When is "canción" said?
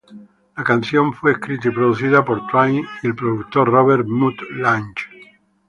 0.63-1.13